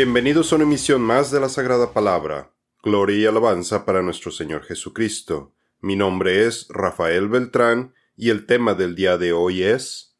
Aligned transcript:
Bienvenidos 0.00 0.52
a 0.52 0.54
una 0.54 0.64
emisión 0.64 1.02
más 1.02 1.32
de 1.32 1.40
la 1.40 1.48
Sagrada 1.48 1.92
Palabra. 1.92 2.54
Gloria 2.84 3.16
y 3.16 3.26
alabanza 3.26 3.84
para 3.84 4.00
nuestro 4.00 4.30
Señor 4.30 4.62
Jesucristo. 4.62 5.56
Mi 5.80 5.96
nombre 5.96 6.46
es 6.46 6.68
Rafael 6.68 7.28
Beltrán 7.28 7.94
y 8.16 8.30
el 8.30 8.46
tema 8.46 8.74
del 8.74 8.94
día 8.94 9.18
de 9.18 9.32
hoy 9.32 9.64
es 9.64 10.16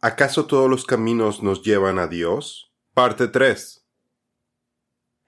¿Acaso 0.00 0.46
todos 0.46 0.70
los 0.70 0.84
caminos 0.84 1.42
nos 1.42 1.64
llevan 1.64 1.98
a 1.98 2.06
Dios? 2.06 2.72
Parte 2.94 3.26
3. 3.26 3.84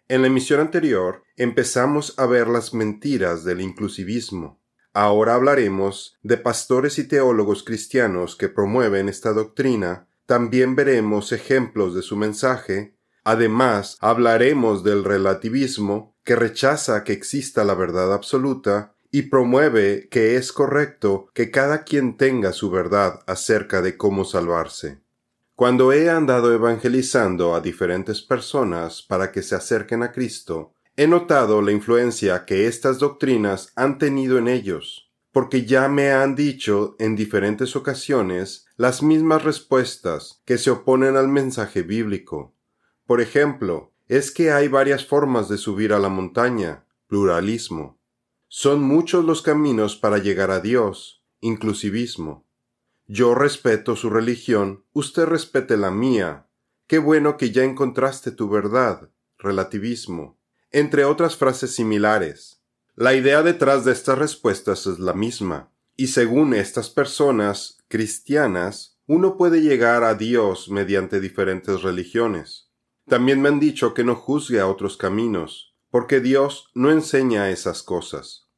En 0.07 0.21
la 0.21 0.29
emisión 0.29 0.61
anterior 0.61 1.25
empezamos 1.37 2.17
a 2.21 2.27
ver 2.27 2.47
las 2.47 2.75
mentiras 2.75 3.43
del 3.43 3.61
inclusivismo. 3.61 4.63
Ahora 4.93 5.35
hablaremos 5.35 6.21
de 6.23 6.37
pastores 6.37 7.01
y 7.01 7.09
teólogos 7.09 7.65
cristianos 7.65 8.37
que 8.37 8.49
promueven 8.49 9.09
esta 9.09 9.33
doctrina. 9.33 10.07
También 10.25 10.77
veremos 10.77 11.33
ejemplos 11.33 11.97
de 11.97 12.03
su 12.03 12.17
mensaje. 12.17 12.97
Además, 13.25 13.97
hablaremos 14.01 14.85
del 14.85 15.05
relativismo 15.05 16.17
que 16.25 16.37
rechaza 16.37 17.05
que 17.05 17.13
exista 17.13 17.65
la 17.65 17.75
verdad 17.75 18.13
absoluta 18.13 18.95
y 19.11 19.23
promueve 19.23 20.09
que 20.11 20.37
es 20.37 20.53
correcto 20.53 21.29
que 21.35 21.51
cada 21.51 21.85
quien 21.85 22.17
tenga 22.17 22.53
su 22.53 22.71
verdad 22.71 23.21
acerca 23.27 23.83
de 23.83 23.97
cómo 23.97 24.25
salvarse. 24.25 25.01
Cuando 25.55 25.93
he 25.93 26.09
andado 26.09 26.53
evangelizando 26.53 27.55
a 27.55 27.61
diferentes 27.61 28.23
personas 28.23 29.03
para 29.03 29.33
que 29.33 29.43
se 29.43 29.57
acerquen 29.57 30.03
a 30.03 30.13
Cristo, 30.13 30.75
he 30.97 31.09
notado 31.09 31.63
la 31.63 31.73
influencia 31.73 32.45
que 32.45 32.67
estas 32.67 32.99
doctrinas 32.99 33.73
han 33.75 33.99
tenido 33.99 34.39
en 34.39 34.47
ellos, 34.47 35.11
porque 35.33 35.65
ya 35.65 35.89
me 35.89 36.13
han 36.13 36.35
dicho 36.35 36.95
en 36.99 37.17
diferentes 37.17 37.75
ocasiones 37.77 38.67
las 38.77 39.03
mismas 39.03 39.43
respuestas 39.45 40.43
que 40.45 40.59
se 40.59 40.71
oponen 40.71 41.17
al 41.17 41.29
mensaje 41.29 41.83
bíblico. 41.83 42.55
Por 43.09 43.23
ejemplo, 43.23 43.95
es 44.07 44.31
que 44.31 44.53
hay 44.53 44.69
varias 44.69 45.07
formas 45.07 45.49
de 45.49 45.57
subir 45.57 45.95
a 45.95 45.99
la 45.99 46.11
montaña, 46.11 46.85
pluralismo. 47.07 47.99
Son 48.49 48.83
muchos 48.83 49.25
los 49.25 49.41
caminos 49.41 49.97
para 49.97 50.19
llegar 50.19 50.51
a 50.51 50.61
Dios, 50.61 51.25
inclusivismo. 51.41 52.47
Yo 53.07 53.35
respeto 53.35 53.97
su 53.97 54.11
religión, 54.11 54.85
usted 54.93 55.25
respete 55.25 55.79
la 55.79 55.91
mía. 55.91 56.49
Qué 56.87 56.99
bueno 56.99 57.39
que 57.39 57.51
ya 57.51 57.65
encontraste 57.65 58.31
tu 58.31 58.51
verdad, 58.51 59.09
relativismo 59.39 60.39
entre 60.71 61.05
otras 61.05 61.37
frases 61.37 61.75
similares. 61.75 62.61
La 62.95 63.15
idea 63.15 63.43
detrás 63.43 63.85
de 63.85 63.93
estas 63.93 64.19
respuestas 64.19 64.87
es 64.87 64.99
la 64.99 65.15
misma, 65.15 65.71
y 65.97 66.09
según 66.09 66.53
estas 66.53 66.91
personas 66.91 67.79
cristianas, 67.89 68.99
uno 69.07 69.37
puede 69.37 69.63
llegar 69.63 70.05
a 70.05 70.15
Dios 70.15 70.69
mediante 70.69 71.21
diferentes 71.21 71.83
religiones. 71.83 72.68
También 73.09 73.41
me 73.41 73.49
han 73.49 73.59
dicho 73.59 73.95
que 73.95 74.05
no 74.05 74.15
juzgue 74.15 74.61
a 74.61 74.69
otros 74.69 74.97
caminos, 74.97 75.75
porque 75.91 76.21
Dios 76.21 76.71
no 76.75 76.91
enseña 76.91 77.51
esas 77.51 77.83
cosas. 77.83 78.49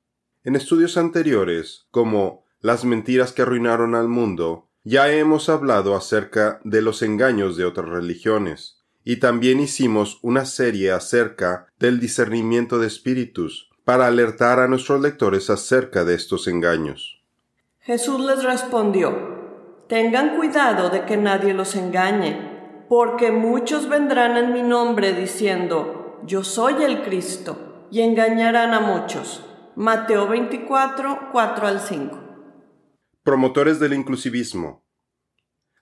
En 0.42 0.56
estudios 0.56 0.96
anteriores, 0.96 1.86
como 1.90 2.44
Las 2.60 2.84
mentiras 2.84 3.32
que 3.32 3.40
arruinaron 3.40 3.94
al 3.94 4.08
mundo, 4.08 4.68
ya 4.84 5.10
hemos 5.10 5.48
hablado 5.48 5.94
acerca 5.94 6.60
de 6.62 6.82
los 6.82 7.00
engaños 7.00 7.56
de 7.56 7.64
otras 7.64 7.88
religiones, 7.88 8.82
y 9.02 9.16
también 9.16 9.60
hicimos 9.60 10.18
una 10.20 10.44
serie 10.44 10.92
acerca 10.92 11.68
del 11.78 12.00
discernimiento 12.00 12.78
de 12.78 12.86
espíritus 12.86 13.70
para 13.84 14.06
alertar 14.06 14.58
a 14.58 14.68
nuestros 14.68 15.00
lectores 15.00 15.48
acerca 15.48 16.04
de 16.04 16.14
estos 16.14 16.48
engaños. 16.48 17.22
Jesús 17.80 18.20
les 18.20 18.44
respondió, 18.44 19.38
Tengan 19.88 20.36
cuidado 20.36 20.90
de 20.90 21.06
que 21.06 21.16
nadie 21.16 21.54
los 21.54 21.74
engañe, 21.76 22.49
porque 22.90 23.30
muchos 23.30 23.88
vendrán 23.88 24.36
en 24.36 24.52
mi 24.52 24.64
nombre 24.64 25.14
diciendo, 25.14 26.18
Yo 26.26 26.42
soy 26.42 26.82
el 26.82 27.02
Cristo, 27.02 27.86
y 27.88 28.00
engañarán 28.00 28.74
a 28.74 28.80
muchos. 28.80 29.46
Mateo 29.76 30.26
24, 30.26 31.28
4 31.30 31.66
al 31.68 31.78
5. 31.78 32.20
Promotores 33.22 33.78
del 33.78 33.92
inclusivismo. 33.92 34.84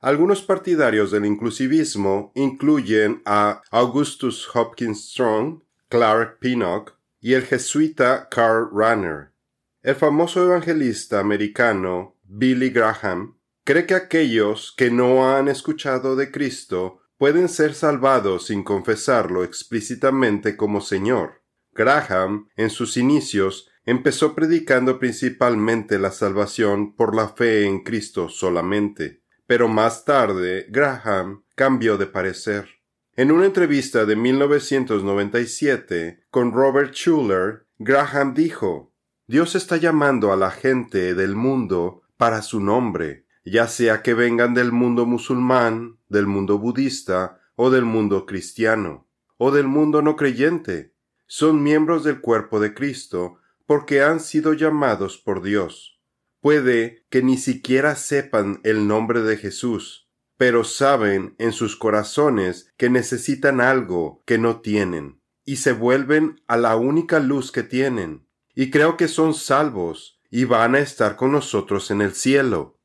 Algunos 0.02 0.42
partidarios 0.42 1.10
del 1.10 1.24
inclusivismo 1.24 2.30
incluyen 2.34 3.22
a 3.24 3.62
Augustus 3.70 4.46
Hopkins 4.54 5.08
Strong, 5.08 5.62
Clark 5.88 6.38
Pinnock 6.40 6.98
y 7.22 7.32
el 7.32 7.44
jesuita 7.44 8.28
Karl 8.28 8.68
Rahner. 8.70 9.32
El 9.80 9.94
famoso 9.94 10.44
evangelista 10.44 11.20
americano 11.20 12.16
Billy 12.24 12.68
Graham 12.68 13.37
cree 13.68 13.84
que 13.84 13.94
aquellos 13.94 14.72
que 14.76 14.90
no 14.90 15.30
han 15.30 15.48
escuchado 15.48 16.16
de 16.16 16.30
Cristo 16.30 17.02
pueden 17.18 17.48
ser 17.48 17.74
salvados 17.74 18.46
sin 18.46 18.64
confesarlo 18.64 19.44
explícitamente 19.44 20.56
como 20.56 20.80
Señor. 20.80 21.42
Graham, 21.72 22.48
en 22.56 22.70
sus 22.70 22.96
inicios, 22.96 23.68
empezó 23.84 24.34
predicando 24.34 24.98
principalmente 24.98 25.98
la 25.98 26.10
salvación 26.10 26.96
por 26.96 27.14
la 27.14 27.28
fe 27.28 27.66
en 27.66 27.84
Cristo 27.84 28.30
solamente 28.30 29.22
pero 29.48 29.66
más 29.66 30.04
tarde 30.04 30.66
Graham 30.68 31.42
cambió 31.56 31.96
de 31.96 32.06
parecer. 32.06 32.68
En 33.16 33.32
una 33.32 33.46
entrevista 33.46 34.04
de 34.04 34.14
1997 34.14 36.26
con 36.30 36.52
Robert 36.52 36.92
Schuller, 36.92 37.66
Graham 37.78 38.34
dijo, 38.34 38.92
Dios 39.26 39.54
está 39.54 39.78
llamando 39.78 40.32
a 40.32 40.36
la 40.36 40.50
gente 40.50 41.14
del 41.14 41.34
mundo 41.34 42.02
para 42.18 42.42
su 42.42 42.60
nombre, 42.60 43.24
ya 43.50 43.68
sea 43.68 44.02
que 44.02 44.14
vengan 44.14 44.54
del 44.54 44.72
mundo 44.72 45.06
musulmán, 45.06 45.98
del 46.08 46.26
mundo 46.26 46.58
budista, 46.58 47.40
o 47.54 47.70
del 47.70 47.84
mundo 47.84 48.26
cristiano, 48.26 49.08
o 49.36 49.50
del 49.50 49.66
mundo 49.66 50.02
no 50.02 50.16
creyente. 50.16 50.94
Son 51.26 51.62
miembros 51.62 52.04
del 52.04 52.20
cuerpo 52.20 52.60
de 52.60 52.74
Cristo 52.74 53.38
porque 53.66 54.02
han 54.02 54.20
sido 54.20 54.54
llamados 54.54 55.18
por 55.18 55.42
Dios. 55.42 56.00
Puede 56.40 57.04
que 57.10 57.22
ni 57.22 57.36
siquiera 57.36 57.96
sepan 57.96 58.60
el 58.64 58.86
nombre 58.86 59.22
de 59.22 59.36
Jesús, 59.36 60.08
pero 60.38 60.64
saben 60.64 61.34
en 61.38 61.52
sus 61.52 61.76
corazones 61.76 62.72
que 62.76 62.88
necesitan 62.88 63.60
algo 63.60 64.22
que 64.24 64.38
no 64.38 64.60
tienen, 64.60 65.20
y 65.44 65.56
se 65.56 65.72
vuelven 65.72 66.40
a 66.46 66.56
la 66.56 66.76
única 66.76 67.18
luz 67.18 67.50
que 67.52 67.64
tienen, 67.64 68.26
y 68.54 68.70
creo 68.70 68.96
que 68.96 69.08
son 69.08 69.34
salvos, 69.34 70.20
y 70.30 70.44
van 70.44 70.74
a 70.74 70.78
estar 70.78 71.16
con 71.16 71.32
nosotros 71.32 71.90
en 71.90 72.00
el 72.00 72.14
cielo. 72.14 72.77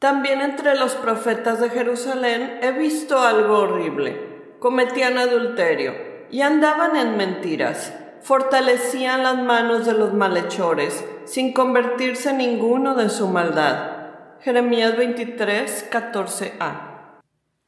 También 0.00 0.40
entre 0.40 0.74
los 0.74 0.96
profetas 0.96 1.60
de 1.60 1.70
Jerusalén 1.70 2.58
he 2.62 2.72
visto 2.72 3.20
algo 3.20 3.58
horrible. 3.58 4.56
Cometían 4.58 5.16
adulterio 5.16 5.94
y 6.32 6.40
andaban 6.40 6.96
en 6.96 7.16
mentiras 7.16 7.92
fortalecían 8.22 9.22
las 9.22 9.42
manos 9.42 9.86
de 9.86 9.94
los 9.94 10.12
malhechores, 10.12 11.04
sin 11.24 11.52
convertirse 11.52 12.32
ninguno 12.32 12.94
de 12.94 13.08
su 13.08 13.28
maldad. 13.28 14.38
Jeremías 14.40 14.96
23, 14.96 15.90
14a. 15.90 17.20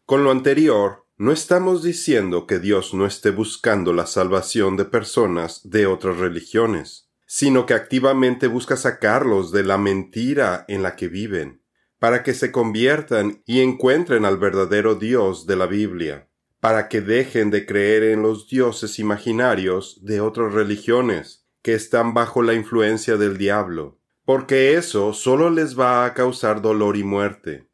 Con 0.04 0.24
lo 0.24 0.30
anterior, 0.30 1.06
no 1.16 1.32
estamos 1.32 1.82
diciendo 1.82 2.46
que 2.46 2.58
Dios 2.58 2.94
no 2.94 3.06
esté 3.06 3.30
buscando 3.30 3.92
la 3.92 4.06
salvación 4.06 4.76
de 4.76 4.84
personas 4.84 5.60
de 5.64 5.86
otras 5.86 6.18
religiones, 6.18 7.10
sino 7.26 7.66
que 7.66 7.74
activamente 7.74 8.46
busca 8.46 8.76
sacarlos 8.76 9.52
de 9.52 9.62
la 9.62 9.78
mentira 9.78 10.64
en 10.68 10.82
la 10.82 10.96
que 10.96 11.08
viven, 11.08 11.61
para 12.02 12.24
que 12.24 12.34
se 12.34 12.50
conviertan 12.50 13.44
y 13.46 13.60
encuentren 13.60 14.24
al 14.24 14.36
verdadero 14.36 14.96
Dios 14.96 15.46
de 15.46 15.54
la 15.54 15.66
Biblia 15.66 16.28
para 16.58 16.88
que 16.88 17.00
dejen 17.00 17.50
de 17.50 17.64
creer 17.64 18.02
en 18.02 18.22
los 18.22 18.48
dioses 18.48 18.98
imaginarios 18.98 19.98
de 20.04 20.20
otras 20.20 20.52
religiones 20.52 21.44
que 21.60 21.74
están 21.74 22.12
bajo 22.12 22.42
la 22.42 22.54
influencia 22.54 23.16
del 23.16 23.36
diablo, 23.38 24.00
porque 24.24 24.74
eso 24.74 25.12
solo 25.12 25.50
les 25.50 25.78
va 25.78 26.04
a 26.04 26.14
causar 26.14 26.60
dolor 26.60 26.96
y 26.96 27.04
muerte. 27.04 27.68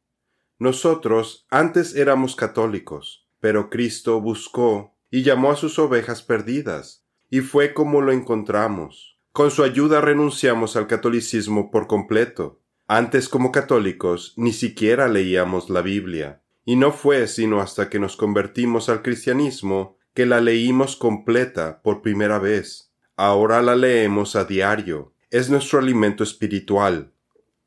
Nosotros 0.58 1.47
antes 1.50 1.94
éramos 1.94 2.35
católicos, 2.35 3.29
pero 3.41 3.70
Cristo 3.70 4.23
buscó 4.23 4.94
y 5.11 5.23
llamó 5.23 5.53
a 5.53 5.56
sus 5.56 5.79
ovejas 5.79 6.23
perdidas, 6.23 7.06
y 7.31 7.41
fue 7.41 7.73
como 7.73 8.03
lo 8.03 8.12
encontramos. 8.12 9.20
Con 9.32 9.50
su 9.50 9.62
ayuda 9.62 10.03
renunciamos 10.03 10.76
al 10.76 10.87
catolicismo 10.87 11.70
por 11.70 11.87
completo. 11.87 12.57
Antes 12.90 13.29
como 13.29 13.52
católicos 13.52 14.32
ni 14.37 14.55
siquiera 14.55 15.08
leíamos 15.08 15.69
la 15.69 15.82
Biblia 15.82 16.40
y 16.64 16.76
no 16.76 16.90
fue 16.90 17.26
sino 17.26 17.61
hasta 17.61 17.90
que 17.90 17.99
nos 17.99 18.17
convertimos 18.17 18.88
al 18.88 19.02
cristianismo 19.02 19.99
que 20.14 20.25
la 20.25 20.40
leímos 20.40 20.96
completa 20.96 21.82
por 21.82 22.00
primera 22.00 22.38
vez. 22.38 22.90
Ahora 23.14 23.61
la 23.61 23.76
leemos 23.76 24.37
a 24.37 24.46
diario. 24.46 25.12
Es 25.31 25.50
nuestro 25.50 25.81
alimento 25.81 26.25
espiritual. 26.25 27.12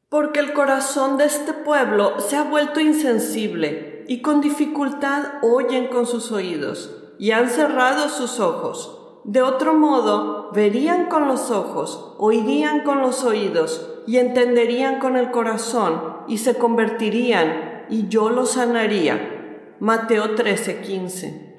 Porque 0.09 0.39
el 0.39 0.53
corazón 0.53 1.19
de 1.19 1.25
este 1.25 1.53
pueblo 1.53 2.19
se 2.19 2.35
ha 2.35 2.43
vuelto 2.43 2.79
insensible 2.79 4.05
y 4.07 4.23
con 4.23 4.41
dificultad 4.41 5.33
oyen 5.43 5.89
con 5.89 6.07
sus 6.07 6.31
oídos 6.31 6.95
y 7.19 7.29
han 7.29 7.51
cerrado 7.51 8.09
sus 8.09 8.39
ojos. 8.39 8.97
De 9.23 9.43
otro 9.43 9.75
modo, 9.75 10.49
verían 10.51 11.05
con 11.05 11.27
los 11.27 11.51
ojos, 11.51 12.15
oirían 12.17 12.83
con 12.83 13.01
los 13.01 13.23
oídos 13.23 13.90
y 14.07 14.17
entenderían 14.17 14.99
con 14.99 15.17
el 15.17 15.31
corazón 15.31 16.23
y 16.27 16.37
se 16.39 16.55
convertirían 16.55 17.85
y 17.89 18.07
yo 18.07 18.29
lo 18.29 18.45
sanaría. 18.45 19.75
Mateo 19.79 20.35
13:15. 20.35 21.49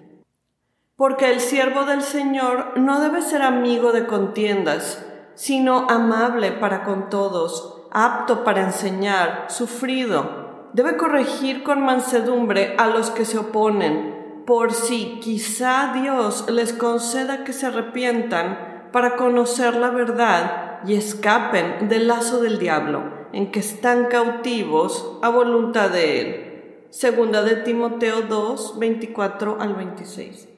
porque 0.97 1.33
el 1.33 1.41
siervo 1.41 1.85
del 1.85 2.03
Señor 2.03 2.79
no 2.79 3.01
debe 3.01 3.23
ser 3.23 3.43
amigo 3.43 3.91
de 3.91 4.07
contiendas, 4.07 5.05
sino 5.35 5.87
amable 5.91 6.53
para 6.53 6.85
con 6.85 7.09
todos, 7.09 7.89
apto 7.91 8.45
para 8.45 8.61
enseñar, 8.63 9.47
sufrido. 9.49 10.69
Debe 10.75 10.97
corregir 10.97 11.65
con 11.65 11.81
mansedumbre 11.81 12.77
a 12.79 12.87
los 12.87 13.11
que 13.11 13.25
se 13.25 13.39
oponen, 13.39 14.45
por 14.47 14.73
si 14.73 15.19
quizá 15.19 15.93
Dios 15.93 16.49
les 16.49 16.73
conceda 16.73 17.43
que 17.43 17.53
se 17.53 17.67
arrepientan 17.67 18.89
para 18.93 19.17
conocer 19.17 19.75
la 19.75 19.91
verdad 19.91 20.72
y 20.87 20.95
escapen 20.95 21.89
del 21.89 22.09
lazo 22.09 22.41
del 22.41 22.59
diablo, 22.59 23.29
en 23.33 23.51
que 23.51 23.61
están 23.61 24.07
cautivos 24.07 25.19
a 25.23 25.29
voluntad 25.29 25.91
de 25.91 26.21
Él. 26.21 26.87
Segunda 26.91 27.43
de 27.43 27.57
Timoteo 27.57 28.23
2, 28.23 28.79
24 28.79 29.61
al 29.61 29.75
26. 29.75 30.49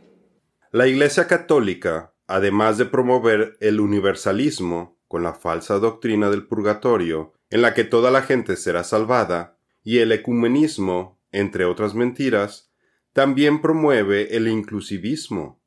La 0.73 0.87
Iglesia 0.87 1.27
Católica, 1.27 2.15
además 2.27 2.79
de 2.79 2.87
promover 2.87 3.57
el 3.61 3.81
universalismo 3.81 4.99
con 5.07 5.23
la 5.23 5.35
falsa 5.35 5.79
doctrina 5.79 6.31
del 6.31 6.47
purgatorio, 6.47 7.35
en 7.51 7.63
la 7.63 7.75
que 7.75 7.85
toda 7.85 8.11
la 8.11 8.23
gente 8.23 8.57
será 8.57 8.83
salvada, 8.83 9.59
y 9.85 9.99
el 9.99 10.11
ecumenismo, 10.11 11.21
entre 11.31 11.67
otras 11.67 11.95
mentiras, 11.95 12.73
también 13.13 13.61
promueve 13.61 14.37
el 14.37 14.49
inclusivismo, 14.49 15.63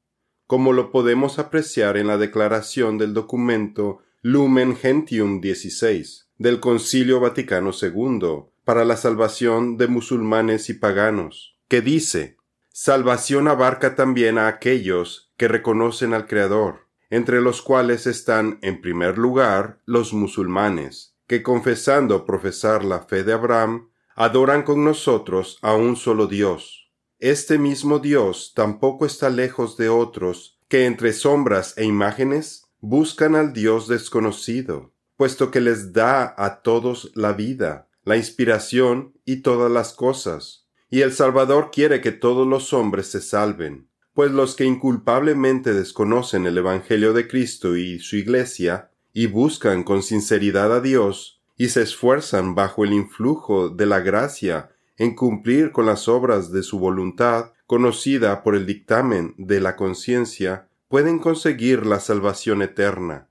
como 0.47 0.73
lo 0.73 0.91
podemos 0.91 1.39
apreciar 1.39 1.95
en 1.95 2.07
la 2.07 2.17
declaración 2.17 2.97
del 2.97 3.13
documento 3.13 3.99
Lumen 4.29 4.75
Gentium 4.75 5.39
16 5.39 6.27
del 6.37 6.59
Concilio 6.59 7.21
Vaticano 7.21 7.71
II 7.71 8.49
para 8.65 8.83
la 8.83 8.97
salvación 8.97 9.77
de 9.77 9.87
musulmanes 9.87 10.69
y 10.69 10.73
paganos, 10.73 11.57
que 11.69 11.79
dice 11.79 12.35
Salvación 12.67 13.47
abarca 13.47 13.95
también 13.95 14.37
a 14.37 14.49
aquellos 14.49 15.31
que 15.37 15.47
reconocen 15.47 16.13
al 16.13 16.27
Creador, 16.27 16.89
entre 17.09 17.39
los 17.39 17.61
cuales 17.61 18.05
están 18.05 18.59
en 18.61 18.81
primer 18.81 19.17
lugar 19.17 19.79
los 19.85 20.11
musulmanes, 20.11 21.15
que 21.25 21.41
confesando 21.41 22.25
profesar 22.25 22.83
la 22.83 23.03
fe 23.03 23.23
de 23.23 23.31
Abraham, 23.31 23.91
adoran 24.13 24.63
con 24.63 24.83
nosotros 24.83 25.57
a 25.61 25.73
un 25.73 25.95
solo 25.95 26.27
Dios. 26.27 26.91
Este 27.19 27.57
mismo 27.57 27.99
Dios 27.99 28.51
tampoco 28.53 29.05
está 29.05 29.29
lejos 29.29 29.77
de 29.77 29.87
otros 29.87 30.59
que 30.67 30.85
entre 30.85 31.13
sombras 31.13 31.77
e 31.77 31.85
imágenes 31.85 32.66
buscan 32.79 33.35
al 33.35 33.53
Dios 33.53 33.87
desconocido, 33.87 34.93
puesto 35.15 35.51
que 35.51 35.61
les 35.61 35.93
da 35.93 36.33
a 36.37 36.61
todos 36.61 37.11
la 37.15 37.33
vida, 37.33 37.89
la 38.03 38.17
inspiración 38.17 39.13
y 39.25 39.37
todas 39.37 39.71
las 39.71 39.93
cosas. 39.93 40.67
Y 40.89 41.01
el 41.01 41.11
Salvador 41.11 41.69
quiere 41.71 42.01
que 42.01 42.11
todos 42.11 42.47
los 42.47 42.71
hombres 42.73 43.07
se 43.07 43.21
salven, 43.21 43.89
pues 44.13 44.31
los 44.31 44.55
que 44.55 44.65
inculpablemente 44.65 45.73
desconocen 45.73 46.45
el 46.45 46.57
Evangelio 46.57 47.13
de 47.13 47.27
Cristo 47.27 47.75
y 47.75 47.99
su 47.99 48.15
Iglesia, 48.15 48.91
y 49.13 49.27
buscan 49.27 49.83
con 49.83 50.03
sinceridad 50.03 50.73
a 50.73 50.79
Dios, 50.79 51.41
y 51.57 51.69
se 51.69 51.81
esfuerzan 51.81 52.55
bajo 52.55 52.83
el 52.83 52.93
influjo 52.93 53.69
de 53.69 53.85
la 53.87 53.99
gracia 53.99 54.69
en 54.97 55.15
cumplir 55.15 55.71
con 55.71 55.85
las 55.85 56.07
obras 56.07 56.51
de 56.51 56.63
su 56.63 56.79
voluntad, 56.79 57.51
conocida 57.65 58.43
por 58.43 58.55
el 58.55 58.65
dictamen 58.65 59.35
de 59.37 59.59
la 59.59 59.75
conciencia, 59.75 60.69
pueden 60.87 61.19
conseguir 61.19 61.85
la 61.85 61.99
salvación 61.99 62.61
eterna. 62.61 63.29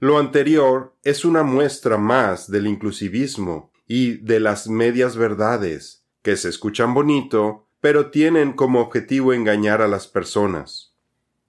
Lo 0.00 0.18
anterior 0.18 0.94
es 1.02 1.24
una 1.24 1.42
muestra 1.42 1.98
más 1.98 2.50
del 2.50 2.66
inclusivismo 2.66 3.72
y 3.86 4.18
de 4.18 4.38
las 4.38 4.68
medias 4.68 5.16
verdades, 5.16 6.04
que 6.22 6.36
se 6.36 6.48
escuchan 6.48 6.94
bonito, 6.94 7.66
pero 7.80 8.10
tienen 8.10 8.52
como 8.52 8.80
objetivo 8.80 9.32
engañar 9.32 9.82
a 9.82 9.88
las 9.88 10.06
personas. 10.06 10.94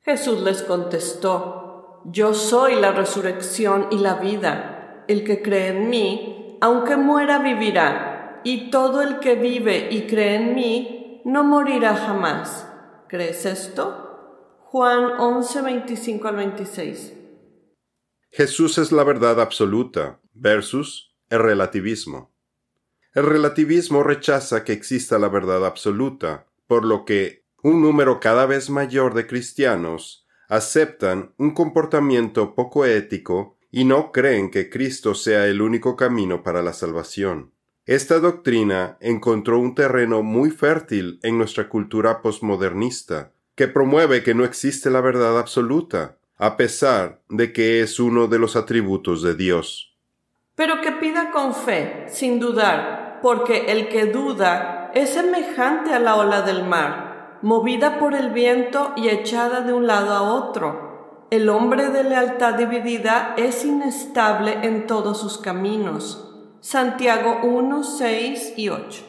Jesús 0.02 0.42
les 0.42 0.64
contestó, 0.64 2.02
Yo 2.06 2.34
soy 2.34 2.76
la 2.76 2.92
resurrección 2.92 3.88
y 3.92 4.00
la 4.00 4.16
vida. 4.16 5.04
El 5.08 5.24
que 5.24 5.42
cree 5.42 5.68
en 5.68 5.90
mí, 5.90 6.58
aunque 6.62 6.98
muera, 6.98 7.40
vivirá, 7.40 8.42
y 8.44 8.72
todo 8.72 9.02
el 9.02 9.20
que 9.20 9.36
vive 9.36 9.90
y 9.92 10.08
cree 10.08 10.36
en 10.36 10.56
mí, 10.56 11.22
no 11.26 11.44
morirá 11.44 11.96
jamás. 11.96 12.68
¿Crees 13.08 13.46
esto? 13.46 14.09
Juan 14.72 15.14
11, 15.18 15.64
25 15.64 16.28
al 16.28 16.36
26. 16.36 17.14
Jesús 18.30 18.78
es 18.78 18.92
la 18.92 19.04
verdad 19.04 19.42
absoluta 19.42 20.20
versus 20.36 21.16
el 21.32 21.40
relativismo. 21.40 22.32
El 23.16 23.26
relativismo 23.26 24.04
rechaza 24.04 24.64
que 24.64 24.74
exista 24.74 25.18
la 25.18 25.28
verdad 25.28 25.66
absoluta, 25.66 26.46
por 26.68 26.86
lo 26.86 27.04
que 27.04 27.46
un 27.64 27.82
número 27.82 28.20
cada 28.20 28.46
vez 28.46 28.70
mayor 28.70 29.16
de 29.16 29.26
cristianos 29.26 30.28
aceptan 30.50 31.34
un 31.40 31.56
comportamiento 31.56 32.54
poco 32.54 32.86
ético 32.86 33.58
y 33.72 33.86
no 33.86 34.12
creen 34.12 34.52
que 34.52 34.70
Cristo 34.70 35.16
sea 35.16 35.48
el 35.48 35.64
único 35.64 35.96
camino 35.96 36.44
para 36.44 36.62
la 36.62 36.74
salvación. 36.74 37.54
Esta 37.88 38.20
doctrina 38.20 39.00
encontró 39.02 39.58
un 39.58 39.74
terreno 39.74 40.22
muy 40.22 40.52
fértil 40.52 41.20
en 41.24 41.40
nuestra 41.40 41.70
cultura 41.70 42.22
postmodernista, 42.22 43.34
que 43.60 43.68
promueve 43.68 44.24
que 44.24 44.34
no 44.34 44.44
existe 44.44 44.90
la 44.90 45.02
verdad 45.02 45.38
absoluta, 45.38 46.18
a 46.38 46.58
pesar 46.58 47.22
de 47.30 47.54
que 47.54 47.82
es 47.82 48.00
uno 48.00 48.26
de 48.28 48.40
los 48.40 48.56
atributos 48.56 49.22
de 49.22 49.36
Dios 49.36 49.90
pero 50.60 50.82
que 50.82 50.92
pida 50.92 51.32
con 51.32 51.56
fe, 51.56 52.08
sin 52.10 52.38
dudar, 52.38 53.20
porque 53.22 53.72
el 53.72 53.88
que 53.88 54.08
duda 54.08 54.92
es 54.94 55.12
semejante 55.12 55.94
a 55.94 56.00
la 56.00 56.18
ola 56.18 56.42
del 56.42 56.66
mar, 56.66 57.40
movida 57.42 57.98
por 57.98 58.14
el 58.14 58.32
viento 58.32 58.92
y 58.98 59.08
echada 59.08 59.62
de 59.62 59.72
un 59.72 59.88
lado 59.88 60.12
a 60.12 60.22
otro. 60.22 61.28
El 61.32 61.48
hombre 61.48 61.92
de 61.92 62.04
lealtad 62.04 62.56
dividida 62.56 63.36
es 63.38 63.64
inestable 63.64 64.58
en 64.64 64.86
todos 64.86 65.22
sus 65.22 65.38
caminos. 65.38 66.30
Santiago 66.60 67.40
1, 67.42 67.82
6 67.82 68.56
y 68.58 68.68
8. 68.68 69.09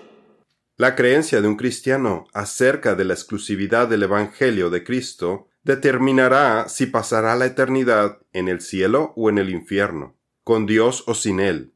La 0.81 0.97
creencia 0.97 1.43
de 1.43 1.47
un 1.47 1.56
cristiano 1.56 2.27
acerca 2.32 2.95
de 2.95 3.05
la 3.05 3.12
exclusividad 3.12 3.87
del 3.87 4.05
Evangelio 4.05 4.71
de 4.71 4.83
Cristo 4.83 5.50
determinará 5.62 6.71
si 6.71 6.87
pasará 6.87 7.37
la 7.37 7.45
eternidad 7.45 8.21
en 8.33 8.49
el 8.49 8.62
cielo 8.62 9.12
o 9.14 9.28
en 9.28 9.37
el 9.37 9.50
infierno 9.50 10.16
con 10.43 10.64
Dios 10.64 11.05
o 11.07 11.12
sin 11.12 11.38
Él. 11.38 11.75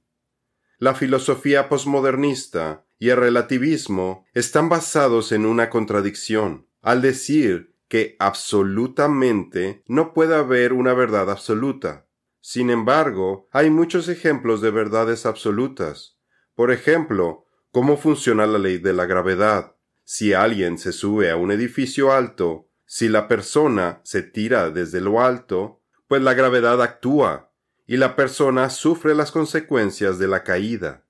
La 0.78 0.94
filosofía 0.94 1.68
posmodernista 1.68 2.86
y 2.98 3.10
el 3.10 3.18
relativismo 3.18 4.24
están 4.32 4.70
basados 4.70 5.32
en 5.32 5.44
una 5.44 5.68
contradicción, 5.68 6.66
al 6.80 7.02
decir 7.02 7.76
que 7.88 8.16
absolutamente 8.18 9.82
no 9.86 10.14
puede 10.14 10.34
haber 10.34 10.72
una 10.72 10.94
verdad 10.94 11.30
absoluta. 11.30 12.06
Sin 12.40 12.70
embargo, 12.70 13.50
hay 13.52 13.68
muchos 13.68 14.08
ejemplos 14.08 14.62
de 14.62 14.70
verdades 14.70 15.26
absolutas. 15.26 16.16
Por 16.54 16.70
ejemplo, 16.70 17.43
cómo 17.74 17.96
funciona 17.96 18.46
la 18.46 18.58
ley 18.58 18.78
de 18.78 18.92
la 18.92 19.04
gravedad. 19.04 19.74
Si 20.04 20.32
alguien 20.32 20.78
se 20.78 20.92
sube 20.92 21.32
a 21.32 21.36
un 21.36 21.50
edificio 21.50 22.12
alto, 22.12 22.68
si 22.86 23.08
la 23.08 23.26
persona 23.26 24.00
se 24.04 24.22
tira 24.22 24.70
desde 24.70 25.00
lo 25.00 25.20
alto, 25.20 25.82
pues 26.06 26.22
la 26.22 26.34
gravedad 26.34 26.80
actúa 26.80 27.50
y 27.84 27.96
la 27.96 28.14
persona 28.14 28.70
sufre 28.70 29.16
las 29.16 29.32
consecuencias 29.32 30.20
de 30.20 30.28
la 30.28 30.44
caída, 30.44 31.04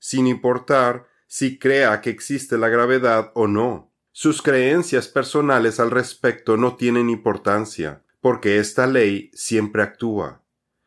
sin 0.00 0.26
importar 0.26 1.06
si 1.28 1.56
crea 1.56 2.00
que 2.00 2.10
existe 2.10 2.58
la 2.58 2.68
gravedad 2.68 3.30
o 3.36 3.46
no. 3.46 3.94
Sus 4.10 4.42
creencias 4.42 5.06
personales 5.06 5.78
al 5.78 5.92
respecto 5.92 6.56
no 6.56 6.74
tienen 6.74 7.10
importancia, 7.10 8.02
porque 8.20 8.58
esta 8.58 8.88
ley 8.88 9.30
siempre 9.34 9.84
actúa. 9.84 10.42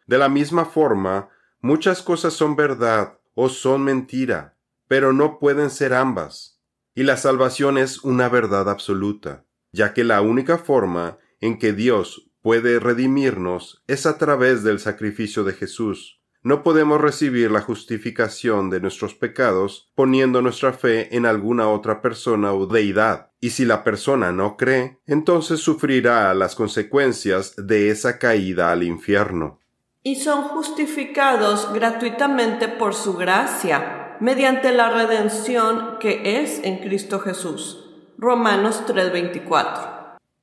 De 0.07 0.17
la 0.17 0.27
misma 0.27 0.65
forma, 0.65 1.29
muchas 1.61 2.01
cosas 2.01 2.33
son 2.33 2.57
verdad 2.57 3.19
o 3.33 3.47
son 3.47 3.85
mentira, 3.85 4.57
pero 4.91 5.13
no 5.13 5.39
pueden 5.39 5.69
ser 5.69 5.93
ambas. 5.93 6.60
Y 6.93 7.03
la 7.03 7.15
salvación 7.15 7.77
es 7.77 8.03
una 8.03 8.27
verdad 8.27 8.69
absoluta, 8.69 9.45
ya 9.71 9.93
que 9.93 10.03
la 10.03 10.19
única 10.19 10.57
forma 10.57 11.17
en 11.39 11.60
que 11.60 11.71
Dios 11.71 12.29
puede 12.41 12.77
redimirnos 12.77 13.86
es 13.88 14.05
a 14.05 14.17
través 14.17 14.63
del 14.63 14.79
sacrificio 14.79 15.45
de 15.45 15.53
Jesús. 15.53 16.21
No 16.43 16.62
podemos 16.62 17.00
recibir 17.00 17.51
la 17.51 17.62
justificación 17.62 18.69
de 18.69 18.81
nuestros 18.81 19.15
pecados 19.15 19.89
poniendo 19.95 20.41
nuestra 20.41 20.74
fe 20.74 21.15
en 21.15 21.25
alguna 21.25 21.69
otra 21.69 22.01
persona 22.01 22.51
o 22.51 22.67
deidad, 22.67 23.31
y 23.39 23.51
si 23.51 23.63
la 23.63 23.86
persona 23.86 24.33
no 24.33 24.57
cree, 24.57 25.00
entonces 25.05 25.62
sufrirá 25.62 26.33
las 26.33 26.53
consecuencias 26.53 27.53
de 27.55 27.91
esa 27.91 28.19
caída 28.19 28.74
al 28.74 28.83
infierno. 28.83 29.62
Y 30.03 30.17
son 30.17 30.43
justificados 30.50 31.71
gratuitamente 31.71 32.67
por 32.67 32.93
su 32.93 33.13
gracia, 33.13 34.01
mediante 34.21 34.71
la 34.71 34.89
redención 34.89 35.97
que 35.99 36.41
es 36.41 36.61
en 36.63 36.77
Cristo 36.77 37.19
Jesús. 37.19 37.89
Romanos 38.17 38.83
3:24 38.87 40.01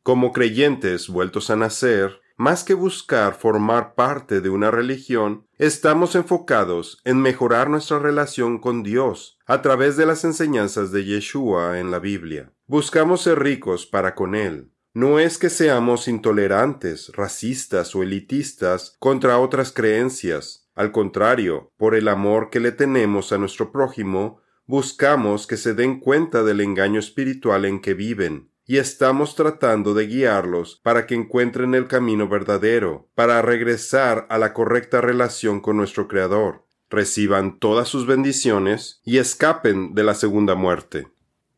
como 0.09 0.33
creyentes 0.33 1.11
vueltos 1.11 1.51
a 1.51 1.57
nacer, 1.57 2.23
más 2.39 2.65
que 2.65 2.73
buscar 2.73 3.35
formar 3.35 3.95
parte 3.95 4.41
de 4.41 4.49
una 4.49 4.71
religión, 4.71 5.47
estamos 5.59 6.15
enfocados 6.15 7.03
en 7.05 7.21
mejorar 7.21 7.69
nuestra 7.69 7.99
relación 7.99 8.59
con 8.59 8.83
Dios 8.83 9.37
a 9.45 9.61
través 9.61 9.99
de 9.99 10.07
las 10.07 10.25
enseñanzas 10.25 10.93
de 10.93 11.05
Yeshua 11.05 11.79
en 11.79 11.91
la 11.91 11.99
Biblia. 11.99 12.51
Buscamos 12.67 13.21
ser 13.21 13.41
ricos 13.41 13.85
para 13.85 14.15
con 14.15 14.35
Él, 14.35 14.71
No 14.95 15.19
es 15.19 15.37
que 15.37 15.51
seamos 15.51 16.09
intolerantes, 16.09 17.13
racistas 17.15 17.95
o 17.95 18.03
elitistas 18.03 18.97
contra 18.99 19.39
otras 19.39 19.73
creencias. 19.73 20.68
Al 20.79 20.93
contrario, 20.93 21.73
por 21.77 21.97
el 21.97 22.07
amor 22.07 22.51
que 22.51 22.61
le 22.61 22.71
tenemos 22.71 23.33
a 23.33 23.39
nuestro 23.39 23.73
prójimo, 23.73 24.43
buscamos 24.65 25.49
que 25.49 25.57
se 25.57 25.75
den 25.75 25.99
cuenta 25.99 26.45
del 26.45 26.61
engaño 26.61 27.01
espiritual 27.01 27.65
en 27.65 27.81
que 27.81 27.95
viven, 27.95 28.53
y 28.65 28.77
estamos 28.77 29.35
tratando 29.35 29.93
de 29.93 30.07
guiarlos 30.07 30.81
para 30.85 31.05
que 31.09 31.17
encuentren 31.17 31.75
el 31.75 31.89
camino 31.89 32.29
verdadero, 32.29 33.09
para 33.17 33.43
regresar 33.43 34.29
a 34.31 34.39
la 34.39 34.55
correcta 34.55 35.01
relación 35.01 35.61
con 35.61 35.77
nuestro 35.77 36.07
Creador, 36.07 36.65
reciban 36.89 37.59
todas 37.59 37.89
sus 37.89 38.07
bendiciones 38.07 39.01
y 39.05 39.19
escapen 39.19 39.97
de 39.97 40.05
la 40.05 40.15
segunda 40.15 40.55
muerte. 40.55 41.09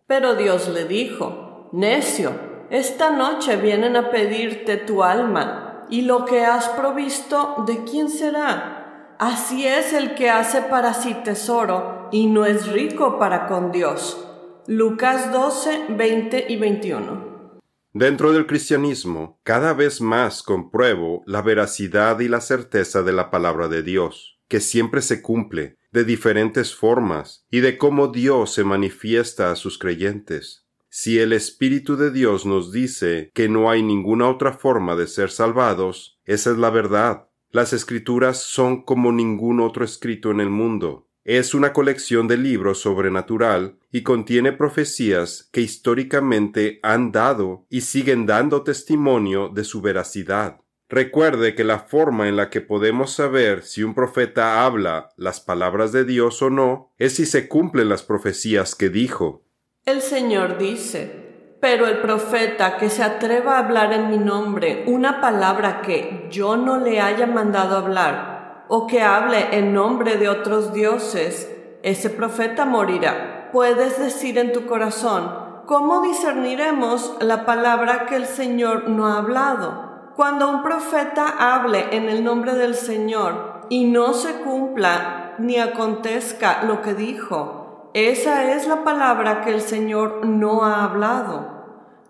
Pero 0.07 0.35
Dios 0.35 0.67
le 0.71 0.87
dijo, 0.87 1.69
Necio, 1.73 2.33
esta 2.71 3.11
noche 3.11 3.57
vienen 3.57 3.97
a 3.97 4.11
pedirte 4.11 4.79
tu 4.79 5.03
alma, 5.03 5.85
y 5.91 6.03
lo 6.03 6.25
que 6.25 6.47
has 6.47 6.71
provisto, 6.71 7.65
¿de 7.67 7.85
quién 7.85 8.09
será? 8.09 8.81
Así 9.21 9.67
es 9.67 9.93
el 9.93 10.15
que 10.15 10.31
hace 10.31 10.63
para 10.63 10.95
sí 10.95 11.15
tesoro 11.23 12.09
y 12.11 12.27
no 12.27 12.47
es 12.47 12.73
rico 12.73 13.19
para 13.19 13.49
con 13.49 13.71
Dios. 13.71 14.27
Lucas 14.67 15.31
12, 15.31 15.89
20 15.91 16.47
y 16.49 16.57
21. 16.57 17.61
Dentro 17.93 18.33
del 18.33 18.47
cristianismo, 18.47 19.39
cada 19.43 19.75
vez 19.75 20.01
más 20.01 20.43
compruebo 20.43 21.23
la 21.27 21.43
veracidad 21.43 22.19
y 22.21 22.29
la 22.29 22.41
certeza 22.41 23.03
de 23.03 23.13
la 23.13 23.31
palabra 23.31 23.69
de 23.69 23.83
Dios, 23.83 24.41
que 24.49 24.59
siempre 24.59 25.03
se 25.03 25.21
cumple, 25.21 25.77
de 25.93 26.05
diferentes 26.05 26.75
formas, 26.75 27.45
y 27.51 27.61
de 27.61 27.77
cómo 27.77 28.09
Dios 28.09 28.55
se 28.55 28.65
manifiesta 28.65 29.51
a 29.51 29.57
sus 29.57 29.77
creyentes. 29.77 30.65
Si 30.89 31.19
el 31.19 31.35
Espíritu 31.35 31.99
de 31.99 32.11
Dios 32.11 32.47
nos 32.47 32.73
dice 32.73 33.31
que 33.35 33.51
no 33.51 33.69
hay 33.69 33.83
ninguna 33.83 34.31
otra 34.31 34.55
forma 34.55 34.97
de 34.97 35.07
ser 35.07 35.31
salvados, 35.31 36.19
esa 36.25 36.53
es 36.53 36.57
la 36.57 36.71
verdad. 36.71 37.27
Las 37.53 37.73
escrituras 37.73 38.43
son 38.43 38.83
como 38.83 39.11
ningún 39.11 39.61
otro 39.61 39.85
escrito 39.85 40.31
en 40.31 40.41
el 40.41 40.51
mundo. 40.51 41.09
Es 41.25 41.53
una 41.53 41.73
colección 41.73 42.29
de 42.29 42.37
libros 42.37 42.81
sobrenatural 42.81 43.77
y 43.91 44.03
contiene 44.03 44.53
profecías 44.53 45.49
que 45.53 45.61
históricamente 45.61 46.79
han 46.83 47.11
dado 47.11 47.67
y 47.69 47.81
siguen 47.81 48.25
dando 48.27 48.63
testimonio 48.63 49.49
de 49.49 49.65
su 49.65 49.81
veracidad. 49.83 50.61
Recuerde 50.89 51.55
que 51.55 51.65
la 51.65 51.81
forma 51.81 52.29
en 52.29 52.37
la 52.37 52.51
que 52.51 52.61
podemos 52.61 53.13
saber 53.13 53.65
si 53.65 53.83
un 53.83 53.95
profeta 53.95 54.65
habla 54.65 55.11
las 55.17 55.41
palabras 55.41 55.93
de 55.93 56.05
Dios 56.05 56.43
o 56.43 56.51
no 56.51 56.93
es 56.99 57.15
si 57.17 57.27
se 57.27 57.49
cumplen 57.49 57.89
las 57.89 58.03
profecías 58.03 58.75
que 58.75 58.89
dijo. 58.89 59.45
El 59.87 60.03
Señor 60.03 60.57
dice, 60.57 61.20
pero 61.61 61.87
el 61.87 61.99
profeta 61.99 62.79
que 62.79 62.89
se 62.89 63.03
atreva 63.03 63.57
a 63.57 63.59
hablar 63.61 63.93
en 63.93 64.11
mi 64.11 64.19
nombre 64.19 64.85
una 64.87 65.21
palabra 65.21 65.83
que 65.83 66.27
yo 66.31 66.57
no 66.57 66.79
le 66.79 67.01
haya 67.01 67.27
mandado 67.27 67.77
hablar, 67.77 68.65
o 68.69 68.87
que 68.87 69.03
hable 69.03 69.59
en 69.59 69.75
nombre 69.75 70.17
de 70.17 70.29
otros 70.29 70.73
dioses, 70.73 71.51
ese 71.83 72.09
profeta 72.09 72.65
morirá. 72.65 73.51
Puedes 73.53 73.99
decir 73.99 74.39
en 74.39 74.53
tu 74.53 74.67
corazón, 74.67 75.63
¿cómo 75.67 76.03
discerniremos 76.03 77.17
la 77.21 77.45
palabra 77.45 78.07
que 78.07 78.17
el 78.17 78.27
Señor 78.27 78.89
no 78.89 79.07
ha 79.07 79.19
hablado? 79.19 80.13
Cuando 80.17 80.49
un 80.49 80.63
profeta 80.63 81.27
hable 81.39 81.87
en 81.97 82.09
el 82.09 82.25
nombre 82.25 82.55
del 82.55 82.75
Señor 82.75 83.67
y 83.69 83.85
no 83.85 84.15
se 84.15 84.35
cumpla 84.41 85.35
ni 85.39 85.59
acontezca 85.59 86.63
lo 86.65 86.81
que 86.83 86.95
dijo, 86.95 87.60
esa 87.95 88.55
es 88.55 88.67
la 88.67 88.85
palabra 88.85 89.43
que 89.43 89.51
el 89.51 89.61
Señor 89.61 90.27
no 90.27 90.65
ha 90.65 90.85
hablado. 90.85 91.61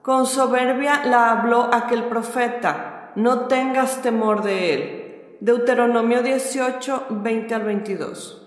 Con 0.03 0.27
soberbia 0.27 1.05
la 1.05 1.31
habló 1.31 1.69
aquel 1.73 2.05
profeta, 2.05 3.13
no 3.17 3.47
tengas 3.47 4.03
temor 4.03 4.43
de 4.43 4.75
él 4.75 5.01
Deuteronomio 5.41 6.23
18, 6.23 7.07
20 7.09 7.55
al 7.55 7.63
22. 7.63 8.47